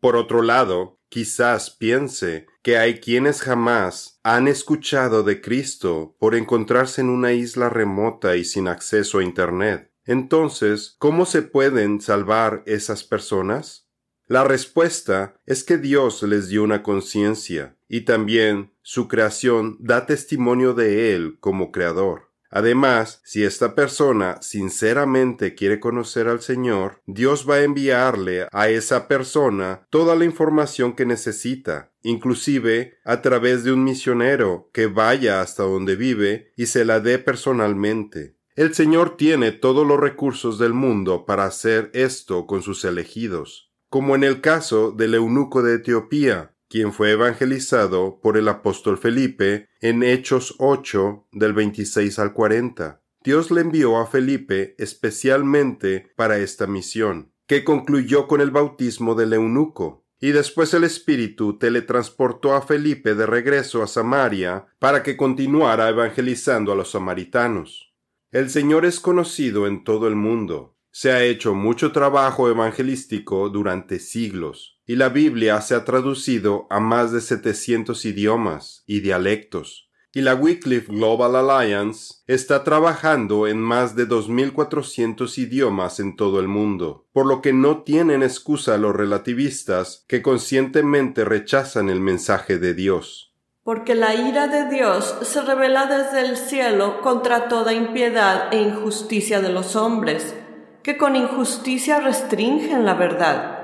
Por 0.00 0.16
otro 0.16 0.40
lado, 0.40 0.98
quizás 1.10 1.68
piense 1.68 2.46
que 2.62 2.78
hay 2.78 2.98
quienes 2.98 3.42
jamás 3.42 4.18
han 4.22 4.48
escuchado 4.48 5.22
de 5.22 5.42
Cristo 5.42 6.16
por 6.18 6.34
encontrarse 6.34 7.02
en 7.02 7.10
una 7.10 7.32
isla 7.32 7.68
remota 7.68 8.36
y 8.36 8.46
sin 8.46 8.68
acceso 8.68 9.18
a 9.18 9.22
Internet. 9.22 9.92
Entonces, 10.06 10.96
¿cómo 10.98 11.26
se 11.26 11.42
pueden 11.42 12.00
salvar 12.00 12.62
esas 12.64 13.04
personas? 13.04 13.89
La 14.30 14.44
respuesta 14.44 15.34
es 15.44 15.64
que 15.64 15.76
Dios 15.76 16.22
les 16.22 16.46
dio 16.46 16.62
una 16.62 16.84
conciencia 16.84 17.74
y 17.88 18.02
también 18.02 18.70
su 18.80 19.08
creación 19.08 19.76
da 19.80 20.06
testimonio 20.06 20.72
de 20.72 21.12
Él 21.12 21.38
como 21.40 21.72
Creador. 21.72 22.30
Además, 22.48 23.20
si 23.24 23.42
esta 23.42 23.74
persona 23.74 24.40
sinceramente 24.40 25.56
quiere 25.56 25.80
conocer 25.80 26.28
al 26.28 26.42
Señor, 26.42 27.00
Dios 27.06 27.44
va 27.50 27.56
a 27.56 27.64
enviarle 27.64 28.46
a 28.52 28.68
esa 28.68 29.08
persona 29.08 29.88
toda 29.90 30.14
la 30.14 30.26
información 30.26 30.94
que 30.94 31.06
necesita, 31.06 31.90
inclusive 32.04 33.00
a 33.04 33.22
través 33.22 33.64
de 33.64 33.72
un 33.72 33.82
misionero 33.82 34.70
que 34.72 34.86
vaya 34.86 35.40
hasta 35.40 35.64
donde 35.64 35.96
vive 35.96 36.52
y 36.56 36.66
se 36.66 36.84
la 36.84 37.00
dé 37.00 37.18
personalmente. 37.18 38.36
El 38.54 38.74
Señor 38.74 39.16
tiene 39.16 39.50
todos 39.50 39.84
los 39.84 39.98
recursos 39.98 40.56
del 40.60 40.72
mundo 40.72 41.26
para 41.26 41.46
hacer 41.46 41.90
esto 41.94 42.46
con 42.46 42.62
sus 42.62 42.84
elegidos, 42.84 43.69
como 43.90 44.14
en 44.14 44.22
el 44.22 44.40
caso 44.40 44.92
del 44.92 45.14
eunuco 45.14 45.62
de 45.62 45.74
Etiopía, 45.74 46.54
quien 46.68 46.92
fue 46.92 47.10
evangelizado 47.10 48.20
por 48.22 48.36
el 48.36 48.46
apóstol 48.46 48.96
Felipe 48.96 49.68
en 49.80 50.04
Hechos 50.04 50.54
8 50.58 51.26
del 51.32 51.52
26 51.52 52.20
al 52.20 52.32
40. 52.32 53.02
Dios 53.24 53.50
le 53.50 53.60
envió 53.60 53.98
a 53.98 54.06
Felipe 54.06 54.76
especialmente 54.78 56.12
para 56.14 56.38
esta 56.38 56.68
misión, 56.68 57.32
que 57.48 57.64
concluyó 57.64 58.28
con 58.28 58.40
el 58.40 58.52
bautismo 58.52 59.16
del 59.16 59.32
eunuco, 59.32 60.06
y 60.20 60.30
después 60.30 60.72
el 60.72 60.84
Espíritu 60.84 61.58
teletransportó 61.58 62.54
a 62.54 62.62
Felipe 62.62 63.16
de 63.16 63.26
regreso 63.26 63.82
a 63.82 63.88
Samaria 63.88 64.66
para 64.78 65.02
que 65.02 65.16
continuara 65.16 65.88
evangelizando 65.88 66.70
a 66.70 66.76
los 66.76 66.92
samaritanos. 66.92 67.92
El 68.30 68.50
Señor 68.50 68.84
es 68.84 69.00
conocido 69.00 69.66
en 69.66 69.82
todo 69.82 70.06
el 70.06 70.14
mundo. 70.14 70.76
Se 70.92 71.12
ha 71.12 71.22
hecho 71.22 71.54
mucho 71.54 71.92
trabajo 71.92 72.48
evangelístico 72.48 73.48
durante 73.48 73.98
siglos 73.98 74.80
y 74.90 74.96
la 74.96 75.08
Biblia 75.08 75.60
se 75.60 75.76
ha 75.76 75.84
traducido 75.84 76.66
a 76.68 76.80
más 76.80 77.12
de 77.12 77.20
700 77.20 78.04
idiomas 78.06 78.82
y 78.86 78.98
dialectos, 78.98 79.88
y 80.12 80.22
la 80.22 80.34
Wycliffe 80.34 80.92
Global 80.92 81.36
Alliance 81.36 82.14
está 82.26 82.64
trabajando 82.64 83.46
en 83.46 83.60
más 83.60 83.94
de 83.94 84.08
2.400 84.08 85.38
idiomas 85.38 86.00
en 86.00 86.16
todo 86.16 86.40
el 86.40 86.48
mundo, 86.48 87.06
por 87.12 87.26
lo 87.26 87.40
que 87.40 87.52
no 87.52 87.84
tienen 87.84 88.24
excusa 88.24 88.78
los 88.78 88.96
relativistas 88.96 90.04
que 90.08 90.22
conscientemente 90.22 91.24
rechazan 91.24 91.88
el 91.88 92.00
mensaje 92.00 92.58
de 92.58 92.74
Dios. 92.74 93.32
Porque 93.62 93.94
la 93.94 94.16
ira 94.16 94.48
de 94.48 94.68
Dios 94.74 95.18
se 95.22 95.40
revela 95.42 95.86
desde 95.86 96.28
el 96.28 96.36
cielo 96.36 97.00
contra 97.02 97.46
toda 97.46 97.72
impiedad 97.72 98.52
e 98.52 98.60
injusticia 98.60 99.40
de 99.40 99.50
los 99.50 99.76
hombres, 99.76 100.34
que 100.82 100.96
con 100.96 101.16
injusticia 101.16 102.00
restringen 102.00 102.84
la 102.84 102.94
verdad. 102.94 103.58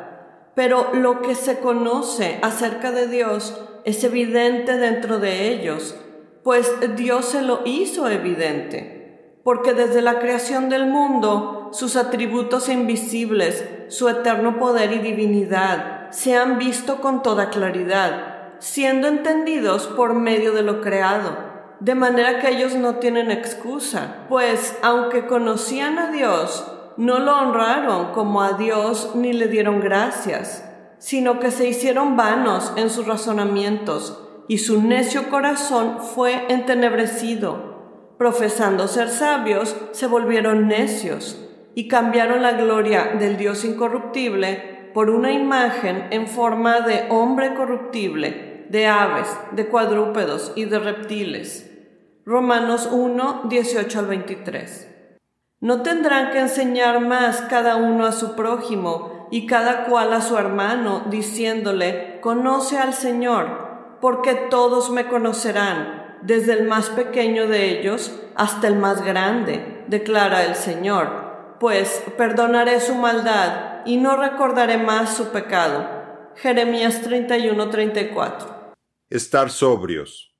Pero 0.54 0.90
lo 0.94 1.22
que 1.22 1.34
se 1.34 1.58
conoce 1.58 2.38
acerca 2.42 2.90
de 2.90 3.08
Dios 3.08 3.60
es 3.84 4.02
evidente 4.04 4.76
dentro 4.76 5.18
de 5.18 5.48
ellos, 5.48 5.94
pues 6.42 6.72
Dios 6.96 7.26
se 7.26 7.42
lo 7.42 7.60
hizo 7.64 8.08
evidente, 8.08 9.40
porque 9.44 9.74
desde 9.74 10.02
la 10.02 10.18
creación 10.18 10.68
del 10.68 10.86
mundo 10.86 11.70
sus 11.72 11.96
atributos 11.96 12.68
invisibles, 12.68 13.64
su 13.88 14.08
eterno 14.08 14.58
poder 14.58 14.92
y 14.92 14.98
divinidad 14.98 16.10
se 16.10 16.36
han 16.36 16.58
visto 16.58 17.00
con 17.00 17.22
toda 17.22 17.50
claridad, 17.50 18.54
siendo 18.58 19.08
entendidos 19.08 19.86
por 19.86 20.14
medio 20.14 20.52
de 20.52 20.62
lo 20.62 20.80
creado, 20.80 21.36
de 21.80 21.94
manera 21.94 22.40
que 22.40 22.48
ellos 22.48 22.74
no 22.74 22.96
tienen 22.96 23.30
excusa, 23.30 24.24
pues 24.28 24.76
aunque 24.82 25.26
conocían 25.26 25.98
a 25.98 26.10
Dios, 26.10 26.75
no 26.96 27.18
lo 27.18 27.36
honraron 27.36 28.12
como 28.12 28.42
a 28.42 28.54
Dios 28.54 29.12
ni 29.14 29.32
le 29.32 29.48
dieron 29.48 29.80
gracias, 29.80 30.64
sino 30.98 31.38
que 31.40 31.50
se 31.50 31.68
hicieron 31.68 32.16
vanos 32.16 32.72
en 32.76 32.90
sus 32.90 33.06
razonamientos, 33.06 34.22
y 34.48 34.58
su 34.58 34.82
necio 34.82 35.28
corazón 35.28 35.98
fue 36.00 36.46
entenebrecido. 36.48 38.14
Profesando 38.16 38.88
ser 38.88 39.10
sabios, 39.10 39.76
se 39.92 40.06
volvieron 40.06 40.68
necios, 40.68 41.38
y 41.74 41.88
cambiaron 41.88 42.42
la 42.42 42.52
gloria 42.52 43.16
del 43.18 43.36
Dios 43.36 43.64
incorruptible 43.64 44.90
por 44.94 45.10
una 45.10 45.32
imagen 45.32 46.06
en 46.10 46.26
forma 46.26 46.80
de 46.80 47.04
hombre 47.10 47.54
corruptible, 47.54 48.64
de 48.70 48.86
aves, 48.86 49.28
de 49.52 49.66
cuadrúpedos 49.66 50.52
y 50.56 50.64
de 50.64 50.78
reptiles. 50.78 51.70
Romanos 52.24 52.88
1, 52.90 53.42
18 53.44 53.98
al 53.98 54.06
23. 54.06 54.95
No 55.66 55.82
tendrán 55.82 56.30
que 56.30 56.38
enseñar 56.38 57.00
más 57.00 57.40
cada 57.40 57.74
uno 57.74 58.06
a 58.06 58.12
su 58.12 58.36
prójimo 58.36 59.26
y 59.32 59.48
cada 59.48 59.86
cual 59.86 60.12
a 60.12 60.20
su 60.20 60.38
hermano, 60.38 61.06
diciéndole, 61.10 62.20
Conoce 62.20 62.78
al 62.78 62.94
Señor, 62.94 63.98
porque 64.00 64.34
todos 64.48 64.90
me 64.90 65.08
conocerán, 65.08 66.18
desde 66.22 66.52
el 66.52 66.68
más 66.68 66.90
pequeño 66.90 67.48
de 67.48 67.80
ellos 67.80 68.16
hasta 68.36 68.68
el 68.68 68.76
más 68.76 69.04
grande, 69.04 69.82
declara 69.88 70.44
el 70.44 70.54
Señor, 70.54 71.56
pues 71.58 72.00
perdonaré 72.16 72.78
su 72.78 72.94
maldad 72.94 73.84
y 73.84 73.96
no 73.96 74.16
recordaré 74.16 74.78
más 74.78 75.16
su 75.16 75.30
pecado. 75.30 75.84
Jeremías 76.36 77.02
31:34. 77.02 78.76
Estar 79.10 79.50
sobrios. 79.50 80.35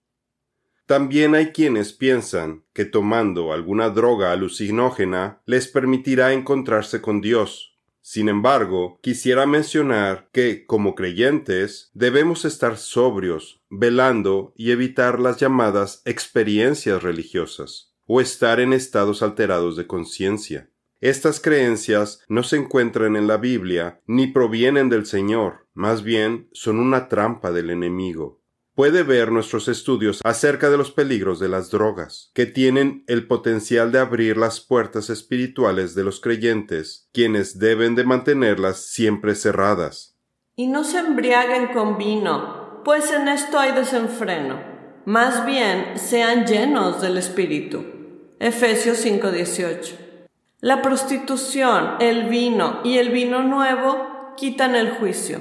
También 0.87 1.35
hay 1.35 1.47
quienes 1.47 1.93
piensan 1.93 2.62
que 2.73 2.85
tomando 2.85 3.52
alguna 3.52 3.90
droga 3.90 4.31
alucinógena 4.31 5.43
les 5.45 5.66
permitirá 5.66 6.33
encontrarse 6.33 7.02
con 7.02 7.21
Dios. 7.21 7.76
Sin 8.02 8.28
embargo, 8.28 9.00
quisiera 9.02 9.47
mencionar 9.47 10.28
que, 10.31 10.64
como 10.64 10.95
creyentes, 10.95 11.90
debemos 11.93 12.45
estar 12.45 12.76
sobrios, 12.76 13.61
velando 13.69 14.52
y 14.57 14.71
evitar 14.71 15.19
las 15.19 15.38
llamadas 15.38 16.02
experiencias 16.05 17.02
religiosas, 17.02 17.93
o 18.07 18.21
estar 18.21 18.61
en 18.61 18.73
estados 18.73 19.25
alterados 19.25 19.76
de 19.76 19.88
conciencia. 19.88 20.71
Estas 21.00 21.40
creencias 21.40 22.23
no 22.28 22.45
se 22.45 22.59
encuentran 22.59 23.16
en 23.16 23.26
la 23.26 23.38
Biblia 23.38 24.00
ni 24.07 24.28
provienen 24.28 24.88
del 24.88 25.05
Señor, 25.05 25.66
más 25.75 26.05
bien 26.05 26.49
son 26.52 26.78
una 26.78 27.09
trampa 27.09 27.50
del 27.50 27.71
enemigo 27.71 28.40
puede 28.76 29.02
ver 29.02 29.33
nuestros 29.33 29.68
estudios 29.68 30.21
acerca 30.23 30.68
de 30.68 30.76
los 30.76 30.92
peligros 30.92 31.40
de 31.40 31.49
las 31.49 31.71
drogas, 31.71 32.30
que 32.35 32.45
tienen 32.45 33.04
el 33.09 33.26
potencial 33.26 33.90
de 33.90 33.99
abrir 33.99 34.37
las 34.37 34.61
puertas 34.61 35.09
espirituales 35.09 35.95
de 35.95 36.04
los 36.04 36.21
creyentes, 36.21 37.09
quienes 37.12 37.59
deben 37.59 37.95
de 37.95 38.04
mantenerlas 38.04 38.76
siempre 38.85 39.35
cerradas. 39.35 40.18
Y 40.56 40.66
no 40.66 40.85
se 40.85 40.99
embriaguen 40.99 41.68
con 41.68 41.97
vino, 41.97 42.83
pues 42.85 43.11
en 43.12 43.28
esto 43.28 43.59
hay 43.59 43.73
desenfreno. 43.73 44.61
Más 45.06 45.47
bien 45.47 45.99
sean 45.99 46.45
llenos 46.45 47.00
del 47.00 47.16
Espíritu. 47.16 47.83
Efesios 48.38 48.99
5:18. 48.99 49.97
La 50.61 50.83
prostitución, 50.83 51.97
el 52.00 52.28
vino 52.28 52.80
y 52.85 52.99
el 52.99 53.09
vino 53.09 53.42
nuevo 53.42 54.35
quitan 54.37 54.75
el 54.76 54.90
juicio. 54.90 55.40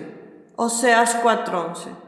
Oseas 0.56 1.15
4:11. 1.22 2.05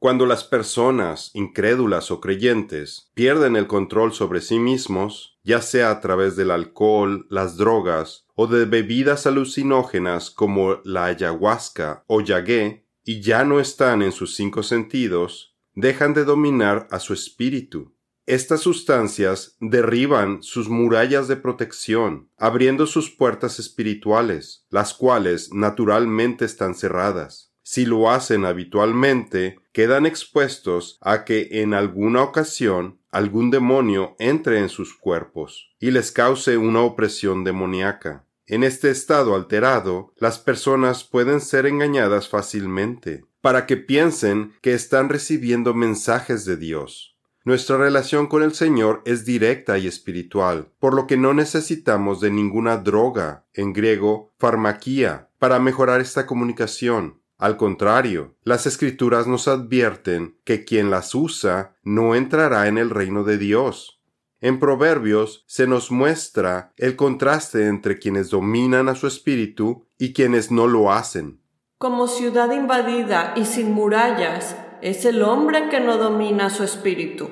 Cuando 0.00 0.26
las 0.26 0.44
personas, 0.44 1.32
incrédulas 1.34 2.12
o 2.12 2.20
creyentes, 2.20 3.10
pierden 3.14 3.56
el 3.56 3.66
control 3.66 4.12
sobre 4.12 4.40
sí 4.40 4.60
mismos, 4.60 5.40
ya 5.42 5.60
sea 5.60 5.90
a 5.90 6.00
través 6.00 6.36
del 6.36 6.52
alcohol, 6.52 7.26
las 7.30 7.56
drogas 7.56 8.24
o 8.36 8.46
de 8.46 8.64
bebidas 8.64 9.26
alucinógenas 9.26 10.30
como 10.30 10.78
la 10.84 11.06
ayahuasca 11.06 12.04
o 12.06 12.20
yagué, 12.20 12.86
y 13.02 13.22
ya 13.22 13.42
no 13.42 13.58
están 13.58 14.02
en 14.02 14.12
sus 14.12 14.36
cinco 14.36 14.62
sentidos, 14.62 15.56
dejan 15.74 16.14
de 16.14 16.24
dominar 16.24 16.86
a 16.92 17.00
su 17.00 17.12
espíritu. 17.12 17.96
Estas 18.24 18.60
sustancias 18.60 19.56
derriban 19.58 20.44
sus 20.44 20.68
murallas 20.68 21.26
de 21.26 21.36
protección, 21.36 22.30
abriendo 22.36 22.86
sus 22.86 23.10
puertas 23.10 23.58
espirituales, 23.58 24.64
las 24.70 24.94
cuales 24.94 25.52
naturalmente 25.52 26.44
están 26.44 26.76
cerradas 26.76 27.48
si 27.70 27.84
lo 27.84 28.10
hacen 28.10 28.46
habitualmente, 28.46 29.58
quedan 29.78 30.06
expuestos 30.06 30.98
a 31.00 31.24
que 31.24 31.62
en 31.62 31.72
alguna 31.72 32.24
ocasión 32.24 32.98
algún 33.12 33.52
demonio 33.52 34.16
entre 34.18 34.58
en 34.58 34.70
sus 34.70 34.92
cuerpos 34.92 35.70
y 35.78 35.92
les 35.92 36.10
cause 36.10 36.56
una 36.56 36.80
opresión 36.80 37.44
demoníaca. 37.44 38.26
En 38.48 38.64
este 38.64 38.90
estado 38.90 39.36
alterado, 39.36 40.12
las 40.16 40.40
personas 40.40 41.04
pueden 41.04 41.40
ser 41.40 41.64
engañadas 41.64 42.28
fácilmente, 42.28 43.24
para 43.40 43.66
que 43.66 43.76
piensen 43.76 44.52
que 44.62 44.74
están 44.74 45.08
recibiendo 45.08 45.74
mensajes 45.74 46.44
de 46.44 46.56
Dios. 46.56 47.16
Nuestra 47.44 47.76
relación 47.76 48.26
con 48.26 48.42
el 48.42 48.54
Señor 48.54 49.00
es 49.04 49.24
directa 49.24 49.78
y 49.78 49.86
espiritual, 49.86 50.72
por 50.80 50.92
lo 50.92 51.06
que 51.06 51.16
no 51.16 51.34
necesitamos 51.34 52.20
de 52.20 52.32
ninguna 52.32 52.78
droga, 52.78 53.46
en 53.54 53.72
griego, 53.72 54.34
farmaquía, 54.40 55.30
para 55.38 55.60
mejorar 55.60 56.00
esta 56.00 56.26
comunicación. 56.26 57.17
Al 57.38 57.56
contrario, 57.56 58.34
las 58.42 58.66
escrituras 58.66 59.28
nos 59.28 59.46
advierten 59.46 60.36
que 60.44 60.64
quien 60.64 60.90
las 60.90 61.14
usa 61.14 61.76
no 61.84 62.16
entrará 62.16 62.66
en 62.66 62.78
el 62.78 62.90
reino 62.90 63.22
de 63.22 63.38
Dios. 63.38 64.00
En 64.40 64.58
Proverbios 64.58 65.44
se 65.46 65.68
nos 65.68 65.92
muestra 65.92 66.72
el 66.76 66.96
contraste 66.96 67.66
entre 67.66 68.00
quienes 68.00 68.30
dominan 68.30 68.88
a 68.88 68.96
su 68.96 69.06
espíritu 69.06 69.86
y 69.98 70.12
quienes 70.12 70.50
no 70.50 70.66
lo 70.66 70.92
hacen. 70.92 71.40
Como 71.78 72.08
ciudad 72.08 72.50
invadida 72.50 73.34
y 73.36 73.44
sin 73.44 73.72
murallas 73.72 74.56
es 74.82 75.04
el 75.04 75.22
hombre 75.22 75.68
que 75.68 75.78
no 75.78 75.96
domina 75.96 76.50
su 76.50 76.64
espíritu. 76.64 77.30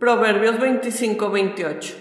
Proverbios 0.00 0.56
25-28. 0.56 1.94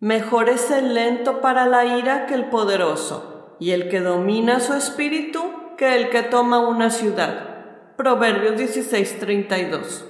Mejor 0.00 0.48
es 0.48 0.70
el 0.70 0.94
lento 0.94 1.42
para 1.42 1.66
la 1.66 1.98
ira 1.98 2.24
que 2.24 2.34
el 2.34 2.46
poderoso, 2.46 3.56
y 3.60 3.72
el 3.72 3.90
que 3.90 4.00
domina 4.00 4.60
su 4.60 4.72
espíritu 4.72 5.57
que 5.78 5.94
el 5.94 6.10
que 6.10 6.24
toma 6.24 6.58
una 6.58 6.90
ciudad. 6.90 7.94
Proverbios 7.96 8.56
16:32. 8.56 10.04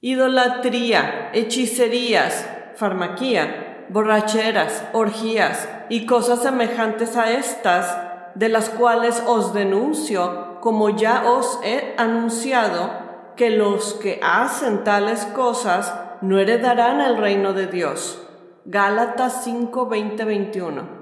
Idolatría, 0.00 1.30
hechicerías, 1.34 2.48
farmaquía, 2.76 3.86
borracheras, 3.88 4.84
orgías 4.92 5.68
y 5.88 6.06
cosas 6.06 6.42
semejantes 6.42 7.16
a 7.16 7.32
estas, 7.32 7.98
de 8.36 8.48
las 8.48 8.70
cuales 8.70 9.20
os 9.26 9.52
denuncio, 9.52 10.60
como 10.60 10.90
ya 10.90 11.24
os 11.28 11.58
he 11.64 11.94
anunciado, 11.98 12.90
que 13.36 13.50
los 13.50 13.94
que 13.94 14.20
hacen 14.22 14.84
tales 14.84 15.24
cosas 15.34 15.92
no 16.20 16.38
heredarán 16.38 17.00
el 17.00 17.16
reino 17.16 17.52
de 17.52 17.66
Dios. 17.66 18.22
Gálatas 18.64 19.42
5, 19.42 19.86
21. 19.88 20.99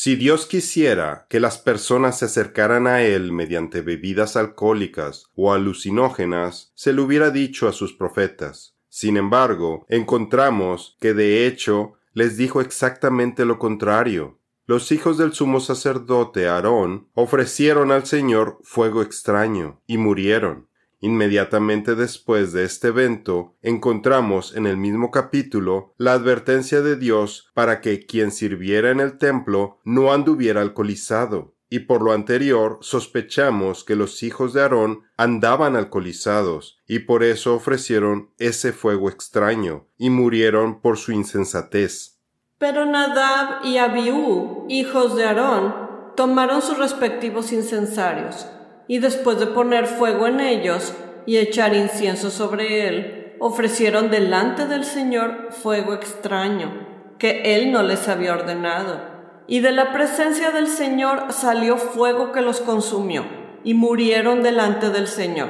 Si 0.00 0.14
Dios 0.14 0.46
quisiera 0.46 1.26
que 1.28 1.40
las 1.40 1.58
personas 1.58 2.20
se 2.20 2.26
acercaran 2.26 2.86
a 2.86 3.02
Él 3.02 3.32
mediante 3.32 3.80
bebidas 3.80 4.36
alcohólicas 4.36 5.26
o 5.34 5.52
alucinógenas, 5.52 6.70
se 6.76 6.92
lo 6.92 7.02
hubiera 7.02 7.30
dicho 7.30 7.66
a 7.66 7.72
sus 7.72 7.94
profetas. 7.94 8.76
Sin 8.88 9.16
embargo, 9.16 9.86
encontramos 9.88 10.96
que 11.00 11.14
de 11.14 11.48
hecho 11.48 11.94
les 12.12 12.36
dijo 12.36 12.60
exactamente 12.60 13.44
lo 13.44 13.58
contrario. 13.58 14.38
Los 14.66 14.92
hijos 14.92 15.18
del 15.18 15.32
sumo 15.32 15.58
sacerdote 15.58 16.46
Aarón 16.46 17.08
ofrecieron 17.14 17.90
al 17.90 18.06
Señor 18.06 18.60
fuego 18.62 19.02
extraño 19.02 19.82
y 19.88 19.98
murieron. 19.98 20.68
Inmediatamente 21.00 21.94
después 21.94 22.52
de 22.52 22.64
este 22.64 22.88
evento, 22.88 23.54
encontramos 23.62 24.56
en 24.56 24.66
el 24.66 24.76
mismo 24.76 25.10
capítulo 25.12 25.94
la 25.96 26.12
advertencia 26.14 26.80
de 26.80 26.96
Dios 26.96 27.50
para 27.54 27.80
que 27.80 28.04
quien 28.04 28.32
sirviera 28.32 28.90
en 28.90 28.98
el 28.98 29.16
templo 29.16 29.78
no 29.84 30.12
anduviera 30.12 30.60
alcoholizado, 30.60 31.54
y 31.70 31.80
por 31.80 32.02
lo 32.02 32.12
anterior 32.12 32.78
sospechamos 32.80 33.84
que 33.84 33.94
los 33.94 34.22
hijos 34.24 34.54
de 34.54 34.62
Aarón 34.62 35.02
andaban 35.16 35.76
alcoholizados, 35.76 36.80
y 36.88 37.00
por 37.00 37.22
eso 37.22 37.54
ofrecieron 37.54 38.30
ese 38.38 38.72
fuego 38.72 39.08
extraño, 39.08 39.86
y 39.98 40.10
murieron 40.10 40.80
por 40.80 40.96
su 40.96 41.12
insensatez. 41.12 42.18
Pero 42.58 42.86
Nadab 42.86 43.64
y 43.64 43.78
Abiú, 43.78 44.66
hijos 44.68 45.14
de 45.14 45.26
Aarón, 45.26 45.88
tomaron 46.16 46.60
sus 46.60 46.76
respectivos 46.76 47.52
incensarios, 47.52 48.48
y 48.88 48.98
después 48.98 49.38
de 49.38 49.46
poner 49.46 49.86
fuego 49.86 50.26
en 50.26 50.40
ellos 50.40 50.94
y 51.26 51.36
echar 51.36 51.76
incienso 51.76 52.30
sobre 52.30 52.88
él, 52.88 53.34
ofrecieron 53.38 54.10
delante 54.10 54.66
del 54.66 54.84
Señor 54.84 55.52
fuego 55.52 55.92
extraño, 55.92 56.86
que 57.18 57.54
él 57.54 57.70
no 57.70 57.82
les 57.82 58.08
había 58.08 58.32
ordenado. 58.32 59.00
Y 59.46 59.60
de 59.60 59.72
la 59.72 59.92
presencia 59.92 60.50
del 60.50 60.68
Señor 60.68 61.32
salió 61.32 61.76
fuego 61.76 62.32
que 62.32 62.40
los 62.40 62.60
consumió, 62.60 63.24
y 63.62 63.74
murieron 63.74 64.42
delante 64.42 64.88
del 64.88 65.06
Señor. 65.06 65.48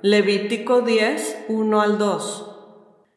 Levítico 0.00 0.80
10, 0.80 1.44
1 1.48 1.80
al 1.80 1.98
2. 1.98 2.56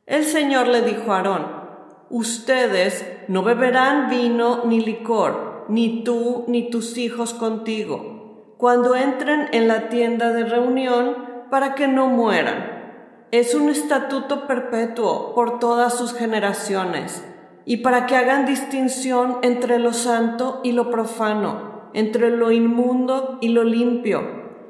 El 0.06 0.26
Señor 0.26 0.68
le 0.68 0.82
dijo 0.82 1.14
a 1.14 1.18
Aarón, 1.18 1.62
Ustedes 2.10 3.06
no 3.30 3.44
beberán 3.44 4.10
vino 4.10 4.64
ni 4.66 4.82
licor, 4.82 5.66
ni 5.70 6.04
tú 6.04 6.44
ni 6.50 6.70
tus 6.70 6.98
hijos 6.98 7.34
contigo 7.34 8.21
cuando 8.62 8.96
entren 8.96 9.48
en 9.54 9.68
la 9.68 9.90
tienda 9.90 10.32
de 10.34 10.44
reunión 10.44 11.16
para 11.50 11.74
que 11.74 11.88
no 11.88 12.06
mueran. 12.06 13.26
Es 13.32 13.56
un 13.56 13.70
estatuto 13.70 14.46
perpetuo 14.46 15.34
por 15.34 15.58
todas 15.58 15.98
sus 15.98 16.14
generaciones 16.14 17.26
y 17.66 17.78
para 17.78 18.06
que 18.06 18.16
hagan 18.16 18.46
distinción 18.46 19.40
entre 19.42 19.80
lo 19.80 19.94
santo 19.94 20.62
y 20.64 20.74
lo 20.74 20.92
profano, 20.92 21.90
entre 21.96 22.30
lo 22.30 22.52
inmundo 22.52 23.40
y 23.42 23.50
lo 23.50 23.64
limpio, 23.64 24.22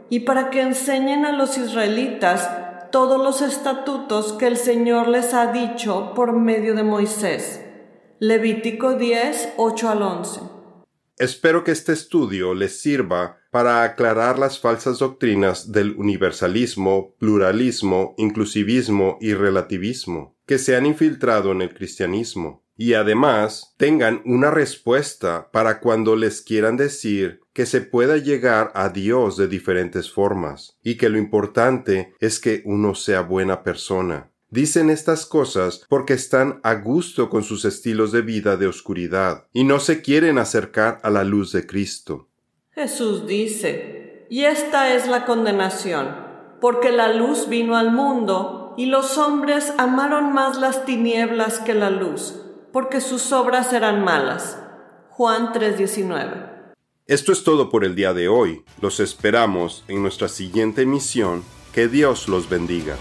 y 0.10 0.21
para 0.21 0.51
que 0.51 0.62
enseñen 0.62 1.25
a 1.25 1.34
los 1.34 1.58
israelitas 1.58 2.49
todos 2.93 3.21
los 3.21 3.41
estatutos 3.41 4.32
que 4.32 4.47
el 4.47 4.56
Señor 4.56 5.10
les 5.10 5.34
ha 5.34 5.51
dicho 5.51 6.13
por 6.15 6.32
medio 6.32 6.75
de 6.75 6.84
Moisés. 6.84 7.62
Levítico 8.19 8.93
10, 8.93 9.56
8 9.58 9.89
al 9.89 10.01
11. 10.01 10.50
Espero 11.21 11.63
que 11.63 11.69
este 11.69 11.93
estudio 11.93 12.55
les 12.55 12.81
sirva 12.81 13.38
para 13.51 13.84
aclarar 13.84 14.39
las 14.39 14.60
falsas 14.60 14.97
doctrinas 14.97 15.71
del 15.71 15.93
universalismo, 15.95 17.13
pluralismo, 17.19 18.15
inclusivismo 18.17 19.19
y 19.21 19.36
relativismo, 19.36 20.36
que 20.47 20.57
se 20.57 20.75
han 20.75 20.88
infiltrado 20.88 21.51
en 21.51 21.62
el 21.62 21.75
cristianismo 21.75 22.63
y 22.75 22.95
además 22.95 23.75
tengan 23.77 24.23
una 24.25 24.49
respuesta 24.49 25.51
para 25.51 25.79
cuando 25.79 26.15
les 26.15 26.41
quieran 26.41 26.75
decir 26.75 27.41
que 27.53 27.67
se 27.67 27.81
pueda 27.81 28.17
llegar 28.17 28.71
a 28.73 28.89
Dios 28.89 29.38
de 29.38 29.47
diferentes 29.47 30.10
formas 30.10 30.79
y 30.81 30.95
que 30.95 31.10
lo 31.10 31.19
importante 31.19 32.15
es 32.19 32.39
que 32.39 32.63
uno 32.65 32.95
sea 32.95 33.21
buena 33.21 33.62
persona. 33.62 34.31
Dicen 34.51 34.91
estas 34.91 35.25
cosas 35.25 35.85
porque 35.89 36.13
están 36.13 36.59
a 36.61 36.75
gusto 36.75 37.29
con 37.29 37.43
sus 37.43 37.65
estilos 37.65 38.11
de 38.11 38.21
vida 38.21 38.55
de 38.57 38.67
oscuridad 38.67 39.47
y 39.51 39.63
no 39.63 39.79
se 39.79 40.03
quieren 40.03 40.37
acercar 40.37 40.99
a 41.01 41.09
la 41.09 41.23
luz 41.23 41.51
de 41.51 41.65
Cristo. 41.65 42.29
Jesús 42.69 43.25
dice, 43.25 44.27
y 44.29 44.43
esta 44.43 44.93
es 44.93 45.07
la 45.07 45.25
condenación, 45.25 46.15
porque 46.61 46.91
la 46.91 47.11
luz 47.11 47.49
vino 47.49 47.75
al 47.75 47.91
mundo 47.91 48.75
y 48.77 48.85
los 48.85 49.17
hombres 49.17 49.73
amaron 49.79 50.31
más 50.33 50.59
las 50.59 50.85
tinieblas 50.85 51.57
que 51.57 51.73
la 51.73 51.89
luz 51.89 52.35
porque 52.71 53.01
sus 53.01 53.31
obras 53.31 53.73
eran 53.73 54.03
malas. 54.03 54.57
Juan 55.09 55.51
3:19. 55.53 56.49
Esto 57.07 57.31
es 57.31 57.43
todo 57.43 57.69
por 57.69 57.83
el 57.83 57.95
día 57.95 58.13
de 58.13 58.27
hoy. 58.27 58.63
Los 58.81 58.99
esperamos 58.99 59.83
en 59.87 60.01
nuestra 60.01 60.27
siguiente 60.27 60.83
emisión. 60.83 61.43
Que 61.73 61.87
Dios 61.87 62.27
los 62.27 62.49
bendiga. 62.49 62.95